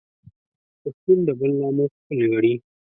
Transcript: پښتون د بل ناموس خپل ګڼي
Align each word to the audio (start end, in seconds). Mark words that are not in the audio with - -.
پښتون 0.81 1.17
د 1.27 1.29
بل 1.39 1.51
ناموس 1.61 1.91
خپل 1.99 2.17
ګڼي 2.31 2.53